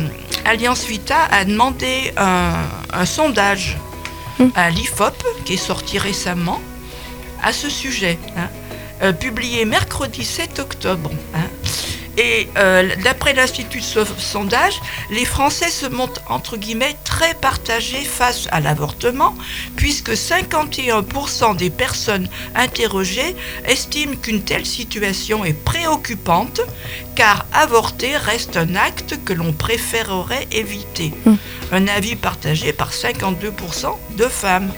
Alliance 0.44 0.84
Vita 0.84 1.24
a 1.30 1.46
demandé 1.46 2.12
un 2.18 3.06
sondage 3.06 3.78
à 4.54 4.70
l'IFOP, 4.70 5.24
qui 5.44 5.54
est 5.54 5.56
sorti 5.56 5.98
récemment, 5.98 6.60
à 7.42 7.52
ce 7.52 7.68
sujet, 7.68 8.18
hein, 8.36 8.48
euh, 9.02 9.12
publié 9.12 9.64
mercredi 9.64 10.24
7 10.24 10.58
octobre. 10.58 11.10
Hein. 11.34 11.48
Et 12.16 12.48
euh, 12.56 12.90
d'après 13.02 13.34
l'Institut 13.34 13.80
de 13.80 14.04
sondage, 14.18 14.80
les 15.10 15.24
Français 15.24 15.70
se 15.70 15.86
montrent 15.86 16.22
entre 16.28 16.56
guillemets 16.56 16.96
très 17.04 17.34
partagés 17.34 18.04
face 18.04 18.46
à 18.52 18.60
l'avortement, 18.60 19.34
puisque 19.76 20.10
51% 20.10 21.56
des 21.56 21.70
personnes 21.70 22.28
interrogées 22.54 23.34
estiment 23.64 24.14
qu'une 24.14 24.42
telle 24.42 24.66
situation 24.66 25.44
est 25.44 25.54
préoccupante, 25.64 26.60
car 27.16 27.46
avorter 27.52 28.16
reste 28.16 28.56
un 28.56 28.76
acte 28.76 29.18
que 29.24 29.32
l'on 29.32 29.52
préférerait 29.52 30.46
éviter. 30.52 31.12
Hum. 31.26 31.36
Un 31.74 31.88
avis 31.88 32.14
partagé 32.14 32.72
par 32.72 32.92
52% 32.92 33.96
de 34.16 34.28
femmes. 34.28 34.70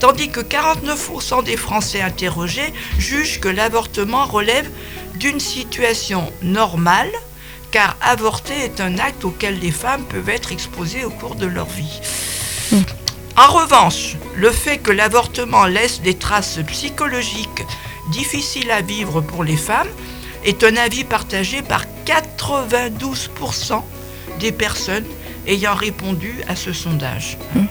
Tandis 0.00 0.30
que 0.30 0.40
49% 0.40 1.44
des 1.44 1.56
Français 1.56 2.00
interrogés 2.00 2.74
jugent 2.98 3.38
que 3.38 3.48
l'avortement 3.48 4.24
relève 4.24 4.68
d'une 5.14 5.38
situation 5.38 6.32
normale, 6.42 7.12
car 7.70 7.96
avorter 8.00 8.64
est 8.64 8.80
un 8.80 8.98
acte 8.98 9.24
auquel 9.24 9.60
les 9.60 9.70
femmes 9.70 10.02
peuvent 10.06 10.28
être 10.28 10.50
exposées 10.50 11.04
au 11.04 11.10
cours 11.10 11.36
de 11.36 11.46
leur 11.46 11.66
vie. 11.66 12.00
En 13.36 13.52
revanche, 13.52 14.16
le 14.34 14.50
fait 14.50 14.78
que 14.78 14.90
l'avortement 14.90 15.66
laisse 15.66 16.00
des 16.00 16.14
traces 16.14 16.58
psychologiques 16.66 17.62
difficiles 18.10 18.72
à 18.72 18.80
vivre 18.80 19.20
pour 19.20 19.44
les 19.44 19.56
femmes 19.56 19.90
est 20.44 20.64
un 20.64 20.74
avis 20.74 21.04
partagé 21.04 21.62
par 21.62 21.84
92% 22.06 23.80
des 24.40 24.50
personnes 24.50 25.06
ayant 25.46 25.74
répondu 25.74 26.34
à 26.48 26.56
ce 26.56 26.72
sondage. 26.72 27.38
Hmm. 27.54 27.66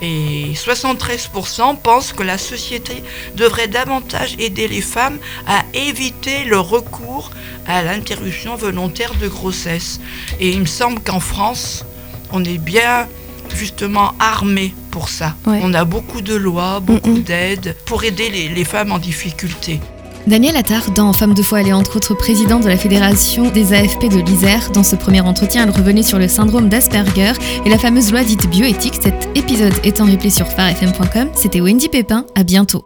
Et 0.00 0.52
73% 0.54 1.76
pensent 1.78 2.12
que 2.12 2.22
la 2.22 2.38
société 2.38 3.02
devrait 3.34 3.66
davantage 3.66 4.36
aider 4.38 4.68
les 4.68 4.80
femmes 4.80 5.18
à 5.46 5.64
éviter 5.74 6.44
le 6.44 6.60
recours 6.60 7.30
à 7.66 7.82
l'interruption 7.82 8.54
volontaire 8.54 9.14
de 9.20 9.26
grossesse. 9.26 10.00
Et 10.38 10.50
il 10.50 10.60
me 10.60 10.66
semble 10.66 11.00
qu'en 11.00 11.20
France, 11.20 11.84
on 12.32 12.44
est 12.44 12.58
bien 12.58 13.08
justement 13.56 14.14
armé 14.20 14.74
pour 14.90 15.08
ça. 15.08 15.34
On 15.46 15.74
a 15.74 15.84
beaucoup 15.84 16.20
de 16.20 16.34
lois, 16.34 16.80
beaucoup 16.80 17.18
d'aides 17.18 17.76
pour 17.84 18.04
aider 18.04 18.30
les 18.30 18.64
femmes 18.64 18.92
en 18.92 18.98
difficulté. 18.98 19.80
Daniel 20.28 20.56
Attard, 20.56 20.90
dans 20.90 21.14
Femme 21.14 21.32
de 21.32 21.40
foi, 21.42 21.62
elle 21.62 21.68
est 21.68 21.72
entre 21.72 21.96
autres 21.96 22.12
présidente 22.12 22.62
de 22.62 22.68
la 22.68 22.76
Fédération 22.76 23.50
des 23.50 23.72
AFP 23.72 24.10
de 24.10 24.20
l'Isère. 24.20 24.70
Dans 24.72 24.82
ce 24.82 24.94
premier 24.94 25.22
entretien, 25.22 25.64
elle 25.64 25.70
revenait 25.70 26.02
sur 26.02 26.18
le 26.18 26.28
syndrome 26.28 26.68
d'Asperger 26.68 27.32
et 27.64 27.70
la 27.70 27.78
fameuse 27.78 28.12
loi 28.12 28.24
dite 28.24 28.46
bioéthique. 28.50 28.98
Cet 29.00 29.26
épisode 29.34 29.72
est 29.84 30.02
en 30.02 30.04
replay 30.04 30.28
sur 30.28 30.46
farfm.com. 30.46 31.30
C'était 31.32 31.62
Wendy 31.62 31.88
Pépin. 31.88 32.26
À 32.34 32.44
bientôt. 32.44 32.84